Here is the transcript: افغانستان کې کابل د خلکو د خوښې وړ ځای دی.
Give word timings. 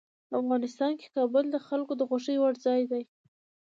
افغانستان 0.39 0.91
کې 0.99 1.07
کابل 1.15 1.45
د 1.51 1.57
خلکو 1.67 1.93
د 1.97 2.01
خوښې 2.09 2.35
وړ 2.39 2.53
ځای 2.65 2.81
دی. 2.91 3.03